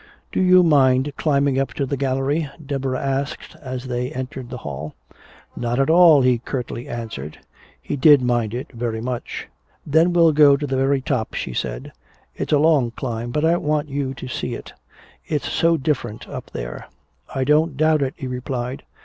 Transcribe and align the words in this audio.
"Do 0.31 0.41
you 0.41 0.63
mind 0.63 1.13
climbing 1.15 1.59
up 1.59 1.75
to 1.75 1.85
the 1.85 1.95
gallery?" 1.95 2.49
Deborah 2.65 2.99
asked 3.05 3.55
as 3.61 3.85
they 3.85 4.09
entered 4.11 4.49
the 4.49 4.57
hall. 4.65 4.95
"Not 5.55 5.79
at 5.79 5.91
all," 5.91 6.23
he 6.23 6.39
curtly 6.39 6.89
answered. 6.89 7.37
He 7.79 7.95
did 7.97 8.19
mind 8.19 8.55
it 8.55 8.71
very 8.71 8.99
much! 8.99 9.47
"Then 9.85 10.11
we'll 10.11 10.31
go 10.31 10.57
to 10.57 10.65
the 10.65 10.75
very 10.75 11.01
top," 11.01 11.35
she 11.35 11.53
said. 11.53 11.91
"It's 12.35 12.51
a 12.51 12.57
long 12.57 12.89
climb 12.89 13.29
but 13.29 13.45
I 13.45 13.57
want 13.57 13.89
you 13.89 14.15
to 14.15 14.27
see 14.27 14.55
it. 14.55 14.73
It's 15.27 15.51
so 15.51 15.77
different 15.77 16.27
up 16.27 16.49
there." 16.49 16.87
"I 17.35 17.43
don't 17.43 17.77
doubt 17.77 18.01
it," 18.01 18.15
he 18.17 18.25
replied. 18.25 18.81